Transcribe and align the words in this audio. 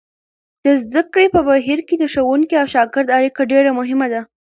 د 0.63 0.65
زده 0.81 1.01
کړې 1.11 1.27
په 1.35 1.39
بهیر 1.49 1.79
کې 1.87 1.95
د 1.97 2.03
ښوونکي 2.13 2.55
او 2.61 2.67
شاګرد 2.73 3.07
اړیکه 3.17 3.41
ډېره 3.51 3.71
مهمه 3.79 4.07
ده. 4.13 4.21